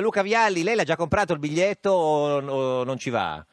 Luca 0.00 0.22
Vialli, 0.22 0.62
lei 0.62 0.74
l'ha 0.74 0.84
già 0.84 0.96
comprato 0.96 1.32
il 1.32 1.38
biglietto 1.38 1.90
o, 1.90 2.40
o 2.40 2.84
non 2.84 2.98
ci 2.98 3.10
va? 3.10 3.44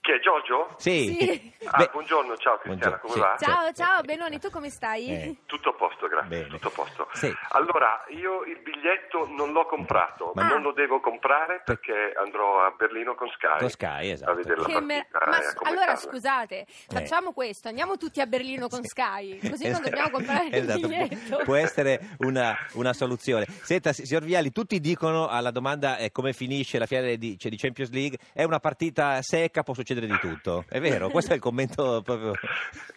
Chi 0.00 0.12
è 0.12 0.20
Giorgio? 0.20 0.74
Sì. 0.78 1.16
Sì. 1.18 1.52
Ah, 1.66 1.76
Beh, 1.76 1.90
buongiorno, 1.92 2.36
ciao 2.38 2.58
Cristiana, 2.58 2.96
buongiorno, 2.96 2.98
come 3.00 3.12
sì. 3.12 3.20
va? 3.20 3.36
Ciao, 3.38 3.72
ciao, 3.72 4.00
Benoni, 4.02 4.38
tu 4.38 4.50
come 4.50 4.70
stai? 4.70 5.08
Eh. 5.08 5.36
Tutto 5.46 5.68
a 5.68 5.74
posto, 5.74 6.08
Bene. 6.36 6.48
tutto 6.48 6.68
a 6.68 6.70
posto. 6.70 7.08
Sì. 7.12 7.32
Allora, 7.50 8.04
io 8.08 8.44
il 8.44 8.58
biglietto 8.60 9.26
non 9.28 9.52
l'ho 9.52 9.66
comprato, 9.66 10.32
Ma- 10.34 10.48
non 10.48 10.62
lo 10.62 10.72
devo 10.72 11.00
comprare 11.00 11.62
perché 11.64 12.12
andrò 12.16 12.64
a 12.64 12.70
Berlino 12.70 13.14
con 13.14 13.28
Sky. 13.28 13.58
Con 13.58 13.68
Sky, 13.70 14.10
esatto. 14.10 14.30
A 14.30 14.34
vedere 14.34 14.60
la 14.60 14.66
Che 14.66 14.80
mer- 14.80 15.06
partita 15.10 15.30
Ma 15.30 15.36
e 15.36 15.54
commentarla. 15.54 15.68
allora 15.68 15.96
scusate, 15.96 16.66
facciamo 16.88 17.32
questo, 17.32 17.68
andiamo 17.68 17.96
tutti 17.96 18.20
a 18.20 18.26
Berlino 18.26 18.68
con 18.68 18.82
Sky, 18.84 19.38
così 19.48 19.68
non 19.68 19.82
dobbiamo 19.82 20.10
comprare 20.10 20.50
Esatto, 20.50 20.78
il 20.78 20.86
biglietto. 20.86 21.38
Può 21.44 21.54
essere 21.56 22.00
una, 22.18 22.56
una 22.74 22.92
soluzione. 22.92 23.46
Senta, 23.48 23.92
si- 23.92 24.06
signor 24.06 24.22
Vialli, 24.24 24.52
tutti 24.52 24.78
dicono 24.80 25.28
alla 25.28 25.50
domanda 25.50 25.96
eh, 25.96 26.10
come 26.12 26.32
finisce 26.32 26.78
la 26.78 26.86
finale 26.86 27.16
di, 27.18 27.38
cioè, 27.38 27.50
di 27.50 27.56
Champions 27.56 27.90
League, 27.90 28.18
è 28.32 28.44
una 28.44 28.60
partita 28.60 29.20
secca, 29.22 29.62
può 29.62 29.74
succedere 29.74 30.06
di 30.06 30.18
tutto. 30.18 30.64
È 30.68 30.80
vero? 30.80 31.08
Questo 31.08 31.32
è 31.32 31.34
il 31.36 31.40
commento 31.40 32.02
proprio... 32.02 32.32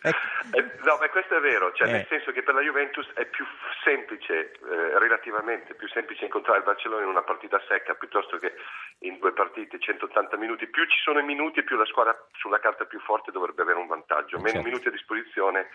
Ecco. 0.02 0.18
Eh, 0.52 0.62
no, 0.84 0.98
beh, 0.98 1.10
questo 1.10 1.38
è 1.38 1.40
vero, 1.40 1.72
cioè 1.74 1.88
Eh. 1.88 1.92
nel 1.92 2.06
senso 2.10 2.32
che 2.32 2.44
per 2.44 2.54
la 2.54 2.60
Juventus 2.62 3.08
è 3.16 3.23
più 3.26 3.46
f- 3.46 3.84
semplice, 3.84 4.52
eh, 4.52 5.00
relativamente 5.00 5.74
più 5.76 5.88
semplice 5.90 6.26
incontrare 6.26 6.60
il 6.60 6.66
Barcellona 6.66 7.04
in 7.04 7.10
una 7.10 7.24
partita 7.24 7.62
secca 7.68 7.94
piuttosto 7.96 8.38
che 8.40 8.54
in 9.00 9.20
due 9.20 9.34
partite 9.34 9.80
180 9.80 10.38
minuti. 10.38 10.68
Più 10.68 10.86
ci 10.86 10.98
sono 11.02 11.20
i 11.20 11.24
minuti, 11.24 11.64
più 11.64 11.76
la 11.78 11.86
squadra 11.86 12.16
sulla 12.34 12.60
carta 12.60 12.86
più 12.86 13.00
forte 13.00 13.32
dovrebbe 13.32 13.62
avere 13.62 13.80
un 13.80 13.88
vantaggio. 13.88 14.38
Meno 14.38 14.54
Certo. 14.54 14.68
minuti 14.68 14.88
a 14.88 14.92
disposizione 14.92 15.70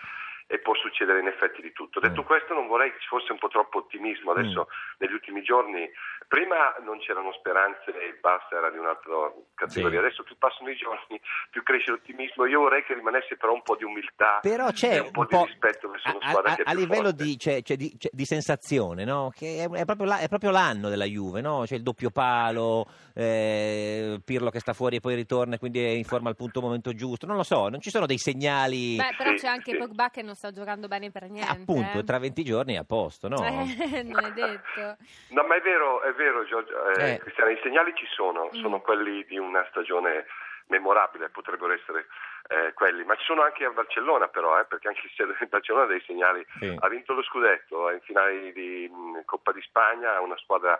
e 0.51 0.57
può 0.59 0.73
succedere 0.73 1.19
in 1.19 1.27
effetti 1.27 1.61
di 1.61 1.71
tutto. 1.71 1.99
Detto 1.99 2.21
Mm. 2.21 2.25
questo 2.25 2.53
non 2.55 2.65
vorrei 2.65 2.91
che 2.91 2.99
ci 2.99 3.07
fosse 3.07 3.31
un 3.31 3.37
po' 3.37 3.49
troppo 3.49 3.77
ottimismo. 3.85 4.31
Adesso 4.31 4.67
negli 4.97 5.13
ultimi 5.13 5.43
giorni, 5.43 5.87
prima 6.27 6.73
non 6.83 6.97
c'erano 6.97 7.31
speranze 7.33 7.93
e 7.93 8.07
il 8.07 8.17
Barça 8.19 8.57
era 8.57 8.71
di 8.71 8.79
un'altra 8.79 9.31
categoria. 9.53 9.99
Sì. 9.99 10.05
Adesso 10.07 10.23
più 10.23 10.37
passano 10.39 10.69
i 10.71 10.75
giorni, 10.75 11.21
più 11.53 11.61
cresce 11.61 11.91
l'ottimismo. 11.91 12.47
Io 12.47 12.61
vorrei 12.61 12.83
che 12.83 12.95
rimanesse 12.95 13.37
però 13.37 13.53
un 13.53 13.61
po' 13.61 13.75
di 13.75 13.83
umiltà 13.83 14.39
Però 14.41 14.71
c'è 14.71 14.95
e 14.95 14.99
un 14.99 15.11
po' 15.11 15.25
di 15.25 15.37
rispetto 15.37 15.87
verso 15.89 16.09
una 16.09 16.25
a, 16.25 16.29
squadra 16.31 16.51
a- 16.51 16.55
che 16.55 16.63
è 16.63 16.65
a 16.65 16.71
più 16.71 16.79
livello 16.79 17.09
forte. 17.09 17.23
di, 17.23 17.37
cioè, 17.37 17.61
cioè 17.61 17.77
di, 17.77 17.93
cioè, 17.99 18.11
di 18.11 18.25
sensazione, 18.25 19.05
no? 19.05 19.31
Che 19.35 19.63
è, 19.63 19.69
è 19.69 19.85
proprio 19.85 20.07
la- 20.07 20.17
è 20.19 20.27
proprio 20.27 20.49
l'anno 20.49 20.89
della 20.89 21.05
Juve, 21.05 21.41
no? 21.41 21.61
C'è 21.67 21.75
il 21.75 21.83
doppio 21.83 22.09
palo, 22.09 22.87
eh, 23.13 24.19
Pirlo 24.25 24.49
che 24.49 24.59
sta 24.59 24.73
fuori 24.73 24.95
e 24.97 24.99
poi 24.99 25.13
ritorna 25.15 25.55
e 25.55 25.59
quindi 25.59 25.83
è 25.83 25.89
in 25.89 26.03
forma 26.05 26.29
al 26.29 26.35
punto 26.35 26.59
momento 26.61 26.93
giusto. 26.93 27.25
Non 27.27 27.35
lo 27.35 27.43
so, 27.43 27.69
non 27.69 27.79
ci 27.79 27.89
sono 27.91 28.05
dei 28.05 28.17
segnali. 28.17 28.95
Beh, 28.95 29.13
però 29.17 29.29
Sì, 29.31 29.35
c'è 29.37 29.47
anche 29.47 29.71
sì. 29.73 29.77
Pogba 29.77 30.09
che 30.09 30.21
non 30.23 30.35
sta 30.39 30.51
giocando 30.51 30.87
bene 30.87 31.11
per 31.11 31.23
Eh, 31.23 31.27
niente. 31.27 31.51
appunto, 31.51 31.99
eh. 31.99 32.03
tra 32.05 32.17
20 32.17 32.43
giorni 32.43 32.73
è 32.75 32.77
a 32.77 32.85
posto, 32.85 33.27
no? 33.27 33.43
Eh, 33.43 33.43
non 34.07 34.23
è 34.23 34.31
detto. 34.31 34.95
No, 35.35 35.43
ma 35.43 35.55
è 35.55 35.61
vero, 35.61 36.01
è 36.01 36.13
vero, 36.13 36.45
Giorgio, 36.45 36.89
eh, 36.95 37.13
Eh. 37.13 37.17
Cristiano, 37.19 37.49
i 37.51 37.59
segnali 37.61 37.93
ci 37.95 38.05
sono, 38.07 38.45
Mm. 38.53 38.61
sono 38.61 38.79
quelli 38.81 39.25
di 39.25 39.37
una 39.37 39.65
stagione 39.69 40.25
memorabile, 40.67 41.29
potrebbero 41.29 41.73
essere 41.73 42.05
eh, 42.49 42.73
quelli, 42.73 43.03
ma 43.03 43.15
ci 43.15 43.25
sono 43.25 43.41
anche 43.43 43.65
a 43.65 43.69
Barcellona 43.71 44.27
però, 44.27 44.59
eh, 44.59 44.65
perché 44.65 44.87
anche 44.87 45.01
se 45.15 45.25
Barcellona 45.49 45.83
ha 45.85 45.87
dei 45.87 46.01
segnali, 46.05 46.45
Sì. 46.59 46.75
ha 46.79 46.87
vinto 46.89 47.13
lo 47.13 47.21
scudetto, 47.23 47.89
è 47.89 47.93
in 47.95 48.01
finale 48.01 48.51
di 48.53 48.87
mh, 48.89 49.25
Coppa 49.25 49.51
di 49.51 49.61
Spagna, 49.61 50.19
una 50.21 50.37
squadra 50.37 50.79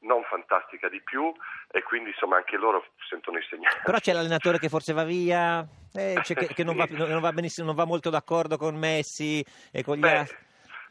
non 0.00 0.22
fantastica 0.24 0.88
di 0.88 1.02
più 1.02 1.32
e 1.70 1.82
quindi 1.82 2.10
insomma 2.10 2.36
anche 2.36 2.56
loro 2.56 2.84
sentono 3.08 3.38
i 3.38 3.46
segnali. 3.48 3.76
Però 3.84 3.98
c'è 3.98 4.12
l'allenatore 4.12 4.58
che 4.58 4.68
forse 4.68 4.92
va 4.92 5.04
via, 5.04 5.66
eh, 5.94 6.20
che, 6.22 6.34
che 6.34 6.64
non, 6.64 6.76
va, 6.76 6.86
non 6.90 7.20
va 7.20 7.32
benissimo, 7.32 7.66
non 7.66 7.76
va 7.76 7.84
molto 7.84 8.10
d'accordo 8.10 8.56
con 8.56 8.76
Messi 8.76 9.44
e 9.72 9.82
con 9.82 9.96
gli 9.96 10.06
altri. 10.06 10.36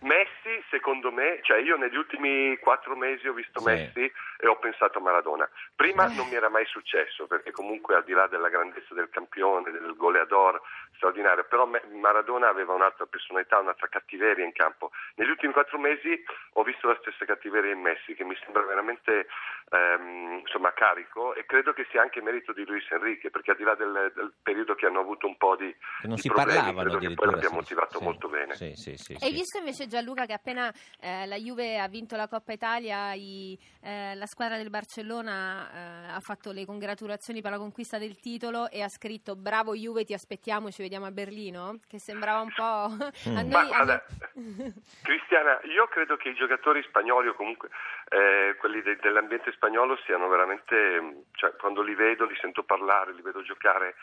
Messi, 0.01 0.34
secondo 0.75 1.09
me, 1.09 1.39
cioè 1.43 1.59
io 1.59 1.77
negli 1.77 1.95
ultimi 1.95 2.57
quattro 2.57 2.97
mesi 2.97 3.27
ho 3.29 3.33
visto 3.33 3.61
Sì. 3.61 3.65
Messi 3.65 4.11
e 4.37 4.47
ho 4.47 4.57
pensato 4.57 4.97
a 4.97 5.01
Maradona. 5.01 5.49
Prima 5.73 6.05
non 6.07 6.27
mi 6.27 6.35
era 6.35 6.49
mai 6.49 6.65
successo, 6.65 7.27
perché 7.27 7.51
comunque 7.51 7.95
al 7.95 8.03
di 8.03 8.11
là 8.11 8.27
della 8.27 8.49
grandezza 8.49 8.93
del 8.93 9.09
campione, 9.09 9.71
del 9.71 9.95
goleador 9.95 10.61
straordinario, 10.95 11.45
però 11.45 11.65
Maradona 11.93 12.49
aveva 12.49 12.73
un'altra 12.73 13.05
personalità, 13.05 13.59
un'altra 13.59 13.87
cattiveria 13.87 14.43
in 14.43 14.51
campo. 14.51 14.91
Negli 15.15 15.29
ultimi 15.29 15.53
quattro 15.53 15.79
mesi 15.79 16.21
ho 16.53 16.63
visto 16.63 16.87
la 16.87 16.97
stessa 16.99 17.23
cattiveria 17.23 17.71
in 17.71 17.79
Messi, 17.79 18.13
che 18.13 18.25
mi 18.25 18.35
sembra 18.43 18.63
veramente 18.63 19.27
ehm, 19.71 20.39
insomma, 20.39 20.73
carico 20.73 21.33
e 21.35 21.45
credo 21.45 21.71
che 21.71 21.87
sia 21.89 22.01
anche 22.01 22.21
merito 22.21 22.51
di 22.51 22.65
Luis 22.65 22.85
Enrique, 22.91 23.29
perché 23.29 23.51
al 23.51 23.57
di 23.57 23.63
là 23.63 23.75
del, 23.75 24.11
del 24.13 24.33
periodo 24.43 24.75
che 24.75 24.85
hanno 24.87 24.99
avuto 24.99 25.25
un 25.27 25.37
po' 25.37 25.55
di, 25.55 25.73
Che 26.01 26.07
non 26.07 26.15
di 26.15 26.21
si 26.21 26.27
problemi, 26.27 26.59
parlavano 26.59 26.89
credo 26.89 27.07
che 27.07 27.13
poi 27.13 27.31
l'abbia 27.31 27.49
motivato 27.49 27.97
sì, 27.99 28.03
molto 28.03 28.27
bene. 28.27 28.55
Sì, 28.55 28.73
sì, 28.75 28.95
sì, 28.97 29.13
Hai 29.13 29.29
sì. 29.29 29.33
visto 29.33 29.57
invece 29.57 29.87
Gianluca 29.87 30.25
che 30.25 30.33
appena 30.33 30.64
eh, 30.99 31.25
la 31.25 31.35
Juve 31.37 31.79
ha 31.79 31.87
vinto 31.87 32.15
la 32.15 32.27
Coppa 32.27 32.53
Italia, 32.53 33.13
i- 33.13 33.57
eh, 33.81 34.15
la 34.15 34.25
squadra 34.25 34.57
del 34.57 34.69
Barcellona 34.69 35.69
eh, 36.09 36.11
ha 36.13 36.19
fatto 36.19 36.51
le 36.51 36.65
congratulazioni 36.65 37.41
per 37.41 37.51
la 37.51 37.57
conquista 37.57 37.97
del 37.97 38.19
titolo 38.19 38.69
e 38.69 38.81
ha 38.81 38.89
scritto 38.89 39.35
bravo 39.35 39.75
Juve 39.75 40.03
ti 40.05 40.13
aspettiamo, 40.13 40.71
ci 40.71 40.81
vediamo 40.81 41.05
a 41.05 41.11
Berlino? 41.11 41.79
Che 41.87 41.99
sembrava 41.99 42.41
un 42.41 42.51
po'... 42.53 42.63
a 42.63 42.87
Mm. 43.29 43.33
noi- 43.35 43.45
Ma, 43.49 43.59
a 43.59 43.63
noi- 43.63 43.67
guarda, 43.67 44.05
Cristiana, 45.01 45.59
io 45.63 45.87
credo 45.87 46.15
che 46.17 46.29
i 46.29 46.35
giocatori 46.35 46.81
spagnoli 46.83 47.27
o 47.29 47.33
comunque 47.35 47.69
eh, 48.09 48.55
quelli 48.59 48.81
de- 48.81 48.97
dell'ambiente 48.97 49.51
spagnolo 49.53 49.97
siano 50.05 50.27
veramente, 50.27 51.23
cioè, 51.33 51.55
quando 51.55 51.81
li 51.81 51.95
vedo, 51.95 52.25
li 52.25 52.35
sento 52.39 52.63
parlare, 52.63 53.13
li 53.13 53.21
vedo 53.21 53.41
giocare, 53.41 53.95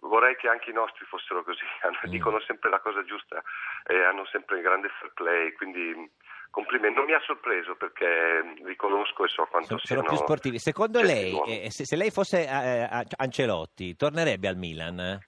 vorrei 0.00 0.36
che 0.36 0.48
anche 0.48 0.70
i 0.70 0.74
nostri 0.74 1.04
fossero 1.06 1.42
così, 1.44 1.64
Mm. 2.06 2.10
dicono 2.10 2.40
sempre 2.40 2.70
la 2.70 2.80
cosa 2.80 3.04
giusta 3.04 3.42
e 3.86 4.02
hanno 4.04 4.24
sempre 4.26 4.60
grande 4.62 4.88
fair 4.98 5.12
play, 5.12 5.52
quindi 5.52 5.80
mh, 5.94 6.10
complimenti. 6.50 6.96
Non 6.96 7.04
mi 7.06 7.12
ha 7.14 7.20
sorpreso 7.20 7.74
perché 7.76 8.54
li 8.64 8.76
conosco 8.76 9.24
e 9.24 9.28
so 9.28 9.46
quanto 9.50 9.78
Sono, 9.78 9.80
sono 9.80 10.02
più 10.02 10.16
sportivi. 10.16 10.58
Secondo 10.58 11.00
genti 11.00 11.14
lei, 11.46 11.64
eh, 11.64 11.70
se, 11.70 11.84
se 11.84 11.96
lei 11.96 12.10
fosse 12.10 12.46
eh, 12.46 12.82
eh, 12.82 13.04
Ancelotti, 13.16 13.96
tornerebbe 13.96 14.48
al 14.48 14.56
Milan? 14.56 15.18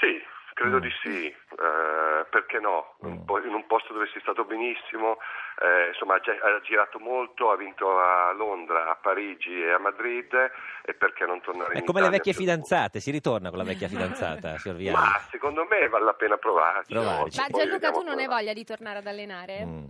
Sì, 0.00 0.22
credo 0.54 0.78
Mm. 0.78 0.80
di 0.80 0.90
sì, 1.02 1.26
eh, 1.26 1.34
perché 2.36 2.58
no? 2.60 2.96
Mm. 3.06 3.24
In 3.46 3.54
un 3.54 3.66
posto 3.66 3.94
dove 3.94 4.04
è 4.12 4.20
stato 4.20 4.44
benissimo, 4.44 5.16
eh, 5.62 5.88
insomma 5.88 6.16
ha, 6.16 6.18
gi- 6.18 6.30
ha 6.38 6.60
girato 6.60 6.98
molto, 6.98 7.50
ha 7.50 7.56
vinto 7.56 7.98
a 7.98 8.32
Londra, 8.32 8.90
a 8.90 8.96
Parigi 8.96 9.62
e 9.62 9.72
a 9.72 9.78
Madrid 9.78 10.28
e 10.84 10.92
perché 10.92 11.24
non 11.24 11.40
tornare 11.40 11.72
È 11.72 11.78
in 11.78 11.84
come 11.86 12.00
le 12.00 12.06
Italia 12.08 12.18
vecchie 12.18 12.32
a 12.32 12.36
un 12.36 12.44
certo 12.46 12.64
fidanzate, 12.66 13.00
si 13.00 13.10
ritorna 13.10 13.48
con 13.48 13.58
la 13.58 13.64
vecchia 13.64 13.88
fidanzata, 13.88 14.56
signor? 14.60 14.76
Vialli? 14.76 14.98
Ma 14.98 15.18
secondo 15.30 15.64
me 15.64 15.88
vale 15.88 16.04
la 16.04 16.12
pena 16.14 16.36
provarci. 16.36 16.92
Provarci. 16.92 17.40
Ma 17.40 17.46
Gianluca 17.48 17.90
tu 17.90 18.00
non 18.02 18.10
come 18.10 18.22
hai 18.22 18.28
voglia 18.28 18.52
di 18.52 18.64
tornare 18.64 18.98
ad 18.98 19.06
allenare? 19.06 19.64
Mm. 19.64 19.84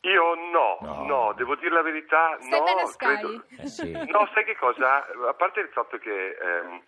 Io 0.00 0.34
no, 0.52 0.78
No. 0.80 1.04
no, 1.06 1.32
devo 1.36 1.54
dire 1.56 1.70
la 1.74 1.82
verità, 1.82 2.36
Stai 2.40 2.58
no, 2.58 2.64
bene 2.64 2.80
a 2.82 2.86
Sky? 2.86 3.06
credo- 3.18 3.44
Eh 3.58 3.66
sì. 3.68 3.90
No, 3.92 4.28
sai 4.32 4.44
che 4.44 4.56
cosa? 4.56 5.04
A 5.28 5.34
parte 5.34 5.60
il 5.60 5.68
fatto 5.68 5.98
che 5.98 6.36
ehm, 6.40 6.82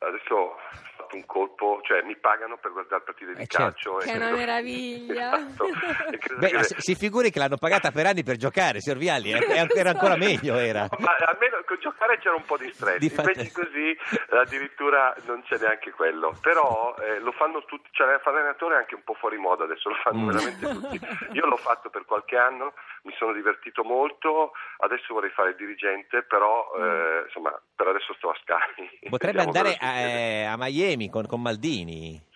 adesso 0.00 0.56
fatto 1.12 1.16
un 1.16 1.26
colpo, 1.26 1.80
cioè 1.84 2.02
mi 2.02 2.16
pagano 2.16 2.56
per 2.56 2.72
guardare 2.72 3.02
partite 3.02 3.34
di 3.34 3.42
Eh, 3.42 3.46
certo. 3.46 3.56
calcio. 3.90 4.00
e 4.00 4.04
Che 4.04 4.12
è 4.12 4.16
una 4.16 4.30
meraviglia. 4.30 5.30
Esatto. 5.42 5.66
Beh, 6.38 6.48
che- 6.50 6.74
si 6.80 6.94
figuri 6.94 7.30
che 7.30 7.38
l'hanno 7.38 7.56
pagata 7.56 7.90
per 7.90 8.06
anni 8.06 8.22
per 8.22 8.36
giocare, 8.36 8.80
signor 8.80 8.98
Vialli, 8.98 9.30
era 9.32 9.90
ancora 9.90 10.16
meglio, 10.16 10.56
era. 10.56 10.86
Ma 10.98 11.14
almeno 11.26 11.60
con 11.66 11.76
giocare 11.80 12.18
c'era 12.18 12.34
un 12.34 12.44
po' 12.44 12.56
di 12.56 12.70
stress, 12.72 12.98
Di 12.98 13.10
fatto- 13.10 13.30
invece 13.30 13.52
così 13.52 13.90
eh, 13.90 14.36
addirittura 14.38 15.14
non 15.26 15.42
c'è 15.42 15.58
neanche 15.58 15.90
quello. 15.92 16.36
Però 16.40 16.94
eh, 17.00 17.18
lo 17.20 17.32
fanno 17.32 17.64
tutti, 17.64 17.88
cioè 17.92 18.18
fare 18.20 18.38
allenatore 18.38 18.74
è 18.76 18.78
anche 18.78 18.94
un 18.94 19.02
po' 19.04 19.14
fuori 19.14 19.36
moda 19.36 19.64
adesso, 19.64 19.88
lo 19.88 19.96
fanno 20.02 20.20
Mm. 20.22 20.28
veramente 20.28 20.68
tutti. 20.68 21.00
Io 21.32 21.46
l'ho 21.46 21.56
fatto 21.56 21.90
per 21.90 22.04
qualche 22.04 22.36
anno, 22.36 22.72
mi 23.02 23.12
sono 23.18 23.32
divertito 23.32 23.82
molto, 23.82 24.52
adesso 24.78 25.14
vorrei 25.14 25.30
fare 25.30 25.50
il 25.50 25.56
dirigente, 25.56 26.22
però 26.22 26.70
eh, 26.76 27.24
insomma 27.26 27.50
per 27.74 27.88
adesso 27.88 28.14
sto 28.14 28.30
a 28.30 28.38
Sky. 28.40 28.82
Mm. 29.06 29.10
Potrebbe 29.10 29.42
andare 29.42 29.76
a, 29.78 30.52
a 30.52 30.56
Miami 30.56 31.10
con, 31.10 31.26
con 31.26 31.42
Maldini. 31.42 32.30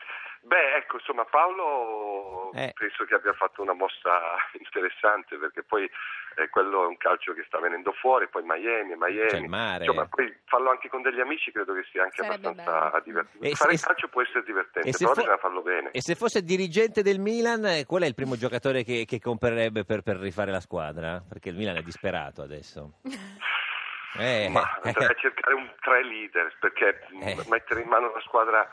Beh, 0.47 0.77
ecco, 0.77 0.97
insomma, 0.99 1.25
Paolo 1.25 2.53
Eh. 2.55 2.73
penso 2.79 3.05
che 3.05 3.15
abbia 3.17 3.33
fatto 3.33 3.63
una 3.63 3.73
mossa 3.73 4.37
interessante 4.59 5.37
perché 5.39 5.65
poi 5.65 5.91
eh, 6.37 6.49
quello 6.51 6.85
è 6.85 6.87
un 6.87 6.97
calcio 6.99 7.33
che 7.33 7.43
sta 7.49 7.59
venendo 7.59 7.91
fuori, 7.93 8.29
poi 8.29 8.43
Miami, 8.45 8.95
Miami. 8.97 9.27
C'è 9.29 9.39
il 9.39 9.49
mare. 9.49 9.85
Insomma, 9.85 10.07
poi 10.07 10.33
farlo 10.45 10.71
anche 10.71 10.89
con 10.89 11.03
degli 11.03 11.19
amici 11.19 11.51
credo 11.51 11.75
che 11.75 11.85
sia 11.91 12.05
anche 12.05 12.23
Sarebbe 12.23 12.47
abbastanza 12.47 12.91
bello. 12.91 13.03
divertente. 13.05 13.47
E 13.47 13.51
se- 13.51 13.57
Fare 13.57 13.71
e 13.71 13.73
il 13.75 13.79
se- 13.81 13.87
calcio 13.87 14.09
può 14.09 14.23
essere 14.23 14.43
divertente, 14.45 14.93
se 14.93 14.99
però 14.99 15.11
fo- 15.15 15.21
bisogna 15.21 15.39
farlo 15.39 15.63
bene. 15.63 15.91
E 15.91 16.01
se 16.01 16.15
fosse 16.15 16.43
dirigente 16.43 17.03
del 17.03 17.19
Milan, 17.19 17.65
eh, 17.67 17.85
qual 17.85 18.03
è 18.03 18.07
il 18.07 18.15
primo 18.15 18.37
giocatore 18.37 18.85
che, 18.85 19.05
che 19.05 19.19
comprerebbe 19.19 19.85
per, 19.85 20.03
per 20.03 20.17
rifare 20.19 20.53
la 20.53 20.61
squadra? 20.61 21.21
Perché 21.29 21.49
il 21.49 21.57
Milan 21.57 21.77
è 21.77 21.83
disperato 21.83 22.43
adesso. 22.43 22.99
Eh, 24.19 24.49
Ma 24.49 24.63
andrei 24.83 25.09
a 25.09 25.15
cercare 25.15 25.53
un 25.55 25.71
tre 25.83 26.03
leader 26.03 26.57
perché 26.59 27.07
Eh. 27.21 27.37
mettere 27.51 27.83
in 27.83 27.89
mano 27.89 28.11
la 28.15 28.21
squadra 28.23 28.67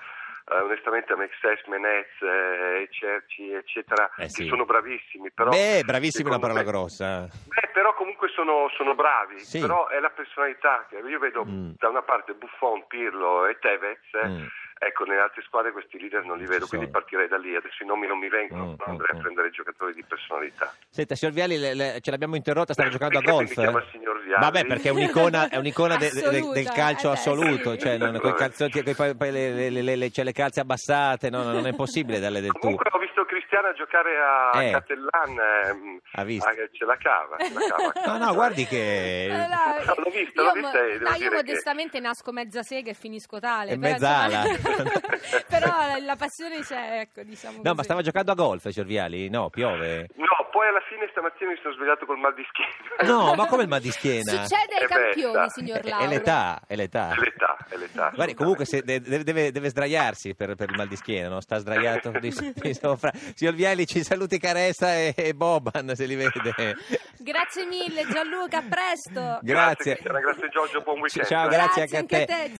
eh, 0.51 0.55
onestamente 0.61 1.15
Mexes, 1.15 1.63
Menez, 1.67 2.07
eh, 2.21 2.87
Cerci, 2.91 3.51
eccetera, 3.51 4.09
Eh, 4.17 4.29
sì. 4.29 4.43
che 4.43 4.49
sono 4.49 4.65
bravissimi. 4.65 5.31
Però, 5.31 5.49
Beh, 5.49 5.83
bravissima 5.85 6.27
è 6.29 6.31
una 6.31 6.39
parola 6.41 6.59
me- 6.59 6.65
grossa. 6.65 7.27
Beh, 7.47 7.69
però 7.73 7.93
comunque 7.95 8.29
sono, 8.29 8.69
sono 8.75 8.93
bravi, 8.95 9.39
Sì. 9.39 9.59
però 9.59 9.87
è 9.87 9.99
la 9.99 10.09
personalità 10.09 10.85
che 10.89 10.97
io 10.97 11.19
vedo 11.19 11.45
Mm. 11.45 11.71
da 11.77 11.89
una 11.89 12.01
parte 12.01 12.33
Buffon, 12.33 12.85
Pirlo 12.87 13.45
e 13.47 13.57
Tevez, 13.59 13.99
Mm. 14.25 14.45
Ecco, 14.79 15.05
nelle 15.05 15.21
altre 15.21 15.41
squadre 15.43 15.71
questi 15.71 15.97
leader 15.97 16.25
non 16.25 16.37
li 16.37 16.45
vedo, 16.45 16.67
quindi 16.67 16.89
partirei 16.89 17.29
da 17.29 17.37
lì. 17.37 17.55
Adesso 17.55 17.83
i 17.83 17.85
nomi 17.85 18.05
non 18.05 18.17
mi 18.19 18.27
vengono, 18.27 18.65
Mm, 18.65 18.69
mm, 18.71 18.75
andrei 18.87 19.13
mm. 19.13 19.17
a 19.17 19.21
prendere 19.21 19.49
giocatori 19.51 19.93
di 19.93 20.03
personalità. 20.03 20.73
Senta, 20.89 21.15
signor 21.15 21.33
Viali, 21.33 21.57
le- 21.57 21.73
le- 21.73 21.99
ce 22.01 22.11
l'abbiamo 22.11 22.35
interrotta, 22.35 22.73
stava 22.73 22.89
giocando 22.89 23.19
a 23.19 23.21
golf. 23.21 23.47
mi 23.47 23.55
chiama 23.55 23.81
signor 23.91 24.12
Viali? 24.23 24.41
Vabbè, 24.41 24.65
perché 24.65 24.89
è 24.89 24.91
un'icona, 24.91 25.49
è 25.49 25.57
un'icona 25.57 25.95
de- 25.97 26.09
de- 26.11 26.49
del 26.53 26.69
calcio 26.71 27.09
eh 27.09 27.13
assoluto, 27.13 27.71
sì. 27.73 27.79
cioè 27.79 27.97
non, 27.97 28.17
coi 28.19 28.33
calzotti, 28.33 28.81
poi 28.93 29.31
le, 29.31 29.51
le- 29.69 29.69
le- 29.81 29.95
le- 29.95 30.09
c'è 30.11 30.23
le 30.23 30.31
calze 30.31 30.59
abbassate, 30.61 31.29
no, 31.29 31.43
no, 31.43 31.51
non 31.51 31.67
è 31.67 31.73
possibile 31.73 32.19
darle 32.19 32.41
del 32.41 32.51
tu. 32.51 32.59
Comunque 32.59 32.89
ho 32.91 32.99
visto 32.99 33.25
Cristiana 33.25 33.71
giocare 33.73 34.11
a 34.17 34.63
Eh. 34.63 34.71
Catalan, 34.71 35.37
ehm, 35.69 35.99
Ha 36.13 36.23
visto? 36.23 36.47
ah, 36.49 36.53
ce 36.71 36.85
la 36.85 36.97
cava, 36.97 37.37
ce 37.37 37.53
la 37.53 37.91
cava. 37.91 37.91
No, 38.17 38.25
no, 38.25 38.33
guardi 38.33 38.65
che... 38.65 39.27
Allora, 39.31 39.83
No, 39.85 39.93
l'ho 40.03 40.09
visto, 40.11 40.41
io 40.41 40.47
l'ho 40.47 40.53
visto 40.53 40.77
devo 40.77 41.03
no, 41.03 41.09
io 41.09 41.15
dire 41.17 41.29
che- 41.29 41.35
modestamente 41.35 41.99
nasco 41.99 42.31
mezza 42.31 42.61
sega 42.63 42.89
e 42.91 42.93
finisco 42.93 43.39
tale. 43.39 43.71
E 43.71 43.77
però, 43.79 43.91
mezza 43.93 44.25
insomma- 44.25 44.41
ala. 44.41 44.57
però 45.47 45.67
la, 45.99 46.15
passione 46.15 46.59
c'è, 46.61 46.99
ecco, 47.01 47.21
diciamo 47.23 47.57
No, 47.57 47.61
così. 47.63 47.75
ma 47.75 47.83
stava 47.83 48.01
giocando 48.01 48.31
a 48.31 48.35
golf, 48.35 48.67
signor 48.67 48.87
Viali? 48.87 49.29
No, 49.29 49.49
piove. 49.49 50.07
No, 50.15 50.25
poi 50.63 50.71
alla 50.71 50.83
fine 50.87 51.07
stamattina 51.11 51.51
mi 51.51 51.59
sono 51.61 51.73
svegliato 51.73 52.05
col 52.05 52.17
mal 52.19 52.33
di 52.33 52.43
schiena. 52.47 53.11
No, 53.11 53.35
ma 53.35 53.47
come 53.51 53.63
il 53.63 53.67
mal 53.67 53.81
di 53.81 53.91
schiena? 53.91 54.31
Succede 54.45 54.75
ai 54.75 54.83
Eh 54.83 54.87
campioni, 54.87 55.49
signor 55.49 55.79
È 55.79 55.89
Lauro. 55.89 56.07
l'età, 56.07 56.61
è 56.65 56.75
l'età. 56.77 57.09
È 57.13 57.19
l'età, 57.19 57.57
è 57.67 57.75
l'età. 57.75 58.11
Guardi, 58.15 58.33
comunque 58.33 58.65
deve, 58.81 59.23
deve- 59.23 59.51
deve 59.51 59.69
sdraiarsi 59.69 60.35
per, 60.35 60.55
per 60.55 60.69
il 60.69 60.77
mal 60.77 60.87
di 60.87 60.95
schiena, 60.95 61.27
no? 61.27 61.41
Sta 61.41 61.57
sdraiato 61.57 62.11
di, 62.11 62.31
di 62.55 62.73
sopra. 62.73 63.11
Signor 63.35 63.55
Viali, 63.55 63.85
ci 63.85 64.03
saluti 64.03 64.39
Caressa 64.39 64.95
e, 64.95 65.13
e 65.17 65.33
Boban, 65.33 65.93
se 65.95 66.05
li 66.05 66.15
vede. 66.15 66.31
Grazie 67.19 67.65
mille 67.65 68.05
Gianluca, 68.07 68.59
a 68.59 68.63
presto. 68.69 69.39
Grazie. 69.41 69.93
Cristiana, 69.95 70.19
grazie 70.19 70.49
Giorgio, 70.49 70.81
buon 70.81 70.99
weekend. 70.99 71.25
Ciao, 71.25 71.47
grazie 71.47 71.85
Grazie 71.85 71.97
anche 71.97 72.15
a 72.15 72.19
anche 72.19 72.25
te. 72.25 72.33
a 72.33 72.35
te. 72.37 72.49